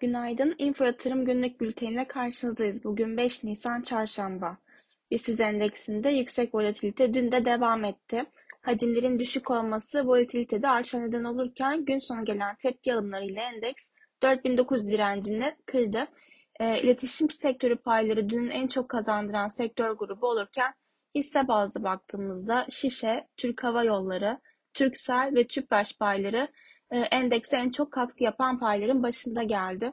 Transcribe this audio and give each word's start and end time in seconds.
Günaydın. 0.00 0.54
Info 0.58 0.84
Yatırım 0.84 1.24
Günlük 1.24 1.60
Bülteniyle 1.60 2.08
karşınızdayız. 2.08 2.84
Bugün 2.84 3.16
5 3.16 3.44
Nisan 3.44 3.82
Çarşamba. 3.82 4.58
BIST 5.10 5.40
endeksinde 5.40 6.08
yüksek 6.08 6.54
volatilite 6.54 7.14
dün 7.14 7.32
de 7.32 7.44
devam 7.44 7.84
etti. 7.84 8.24
Hacimlerin 8.60 9.18
düşük 9.18 9.50
olması 9.50 10.06
volatilitede 10.06 10.68
artışa 10.68 10.98
neden 10.98 11.24
olurken 11.24 11.84
gün 11.84 11.98
sonu 11.98 12.24
gelen 12.24 12.56
tepki 12.56 12.94
alımlarıyla 12.94 13.42
endeks 13.42 13.90
4900 14.22 14.88
direncini 14.88 15.56
kırdı. 15.66 16.06
E, 16.60 16.82
iletişim 16.82 17.30
sektörü 17.30 17.76
payları 17.76 18.28
dünün 18.28 18.50
en 18.50 18.66
çok 18.66 18.88
kazandıran 18.88 19.48
sektör 19.48 19.90
grubu 19.90 20.26
olurken 20.26 20.74
hisse 21.14 21.48
bazlı 21.48 21.82
baktığımızda 21.82 22.66
Şişe, 22.70 23.28
Türk 23.36 23.64
Hava 23.64 23.84
Yolları, 23.84 24.40
Türksel 24.74 25.34
ve 25.34 25.46
Tüpraş 25.46 25.98
payları 25.98 26.48
endekse 26.90 27.56
en 27.56 27.70
çok 27.70 27.92
katkı 27.92 28.24
yapan 28.24 28.58
payların 28.58 29.02
başında 29.02 29.42
geldi. 29.42 29.92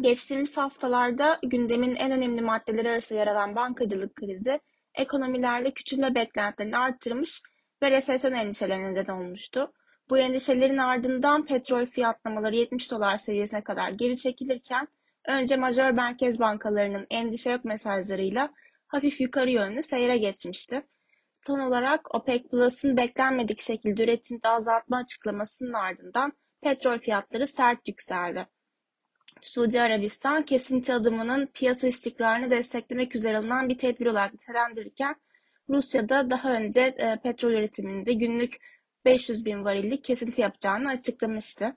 Geçtiğimiz 0.00 0.56
haftalarda 0.56 1.38
gündemin 1.42 1.96
en 1.96 2.12
önemli 2.12 2.40
maddeleri 2.40 2.90
arasında 2.90 3.18
yer 3.18 3.26
alan 3.26 3.56
bankacılık 3.56 4.16
krizi, 4.16 4.60
ekonomilerde 4.94 5.70
küçülme 5.70 6.14
beklentilerini 6.14 6.78
arttırmış 6.78 7.42
ve 7.82 7.90
resesyon 7.90 8.32
endişelerine 8.32 8.94
neden 8.94 9.12
olmuştu. 9.12 9.72
Bu 10.10 10.18
endişelerin 10.18 10.78
ardından 10.78 11.46
petrol 11.46 11.86
fiyatlamaları 11.86 12.56
70 12.56 12.90
dolar 12.90 13.16
seviyesine 13.16 13.64
kadar 13.64 13.90
geri 13.90 14.16
çekilirken 14.16 14.88
önce 15.26 15.56
majör 15.56 15.90
merkez 15.90 16.40
bankalarının 16.40 17.06
endişe 17.10 17.50
yok 17.50 17.64
mesajlarıyla 17.64 18.54
hafif 18.86 19.20
yukarı 19.20 19.50
yönlü 19.50 19.82
seyre 19.82 20.16
geçmişti. 20.16 20.82
Son 21.46 21.60
olarak 21.60 22.14
OPEC 22.14 22.42
Plus'ın 22.48 22.96
beklenmedik 22.96 23.60
şekilde 23.60 24.02
üretimde 24.04 24.48
azaltma 24.48 24.96
açıklamasının 24.96 25.72
ardından 25.72 26.32
petrol 26.60 26.98
fiyatları 26.98 27.46
sert 27.46 27.88
yükseldi. 27.88 28.46
Suudi 29.42 29.80
Arabistan 29.80 30.42
kesinti 30.42 30.94
adımının 30.94 31.46
piyasa 31.46 31.88
istikrarını 31.88 32.50
desteklemek 32.50 33.16
üzere 33.16 33.38
alınan 33.38 33.68
bir 33.68 33.78
tedbir 33.78 34.06
olarak 34.06 34.32
nitelendirirken 34.32 35.16
Rusya'da 35.68 36.30
daha 36.30 36.52
önce 36.52 36.80
e, 36.80 37.16
petrol 37.22 37.50
üretiminde 37.50 38.12
günlük 38.12 38.56
500 39.04 39.44
bin 39.44 39.64
varillik 39.64 40.04
kesinti 40.04 40.40
yapacağını 40.40 40.88
açıklamıştı. 40.88 41.76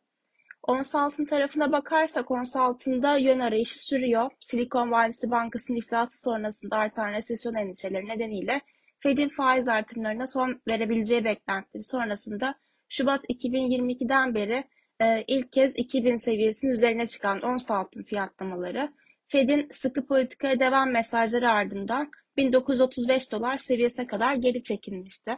Ons 0.63 0.95
altın 0.95 1.25
tarafına 1.25 1.71
bakarsak 1.71 2.31
ons 2.31 2.55
altında 2.55 3.17
yön 3.17 3.39
arayışı 3.39 3.79
sürüyor. 3.79 4.31
Silikon 4.39 4.91
Vadisi 4.91 5.31
Bankası'nın 5.31 5.77
iflası 5.77 6.21
sonrasında 6.21 6.75
artan 6.75 7.11
resesyon 7.11 7.55
endişeleri 7.55 8.07
nedeniyle 8.07 8.61
Fed'in 8.99 9.29
faiz 9.29 9.67
artımlarına 9.67 10.27
son 10.27 10.61
verebileceği 10.67 11.25
beklentileri 11.25 11.83
sonrasında 11.83 12.55
Şubat 12.89 13.25
2022'den 13.29 14.35
beri 14.35 14.63
e, 15.01 15.23
ilk 15.27 15.51
kez 15.51 15.75
2000 15.75 16.17
seviyesinin 16.17 16.71
üzerine 16.71 17.07
çıkan 17.07 17.41
ons 17.41 17.71
altın 17.71 18.03
fiyatlamaları 18.03 18.93
Fed'in 19.27 19.69
sıkı 19.71 20.07
politikaya 20.07 20.59
devam 20.59 20.91
mesajları 20.91 21.51
ardından 21.51 22.11
1935 22.37 23.31
dolar 23.31 23.57
seviyesine 23.57 24.07
kadar 24.07 24.35
geri 24.35 24.63
çekilmişti. 24.63 25.37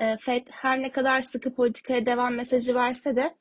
E, 0.00 0.16
Fed 0.16 0.46
her 0.50 0.82
ne 0.82 0.92
kadar 0.92 1.22
sıkı 1.22 1.54
politikaya 1.54 2.06
devam 2.06 2.34
mesajı 2.34 2.74
verse 2.74 3.16
de 3.16 3.34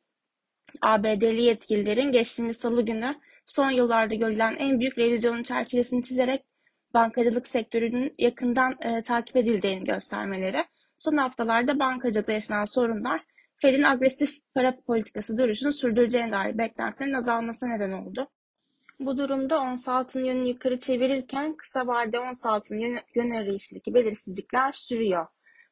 ABD'li 0.81 1.41
yetkililerin 1.41 2.11
geçtiğimiz 2.11 2.57
salı 2.57 2.85
günü 2.85 3.15
son 3.45 3.71
yıllarda 3.71 4.15
görülen 4.15 4.55
en 4.55 4.79
büyük 4.79 4.97
revizyonun 4.97 5.43
çerçevesini 5.43 6.03
çizerek 6.03 6.43
bankacılık 6.93 7.47
sektörünün 7.47 8.15
yakından 8.17 8.75
e, 8.81 9.01
takip 9.01 9.35
edildiğini 9.35 9.83
göstermeleri, 9.83 10.65
son 10.97 11.17
haftalarda 11.17 11.79
bankacılıkta 11.79 12.31
yaşanan 12.31 12.65
sorunlar 12.65 13.23
Fed'in 13.61 13.83
agresif 13.83 14.37
para 14.53 14.77
politikası 14.87 15.37
duruşunu 15.37 15.71
sürdüreceğine 15.71 16.31
dair 16.31 16.57
beklentilerin 16.57 17.13
azalmasına 17.13 17.69
neden 17.69 17.91
oldu. 17.91 18.27
Bu 18.99 19.17
durumda 19.17 19.61
ons 19.61 19.87
altın 19.87 20.23
yönünü 20.23 20.47
yukarı 20.47 20.79
çevirirken 20.79 21.57
kısa 21.57 21.87
vadede 21.87 22.19
ons 22.19 22.45
altın 22.45 22.77
yön, 22.77 22.99
yön 23.15 23.29
arayışındaki 23.29 23.93
belirsizlikler 23.93 24.71
sürüyor. 24.71 25.27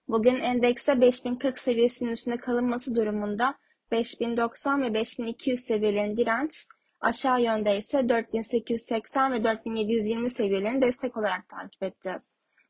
Bugün 0.08 0.40
endekse 0.40 1.02
5040 1.02 1.60
seviyesinin 1.60 2.12
üstünde 2.12 2.38
kalınması 2.38 2.96
durumunda 2.96 3.56
5090 3.92 4.82
ve 4.82 4.94
5200 4.94 5.60
seviyelerin 5.60 6.18
direnç, 6.18 6.68
aşağı 7.06 7.42
yönde 7.42 7.78
ise 7.78 8.10
4880 8.10 9.32
ve 9.32 9.44
4720 9.44 10.30
seviyelerini 10.30 10.82
destek 10.82 11.18
olarak 11.18 11.50
takip 11.50 11.84
edeceğiz. 11.84 12.30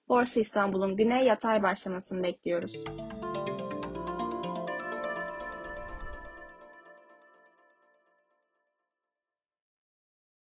Borsa 0.09 0.39
İstanbul'un 0.39 0.95
güney 0.95 1.25
yatay 1.25 1.63
başlamasını 1.63 2.23
bekliyoruz. 2.23 2.83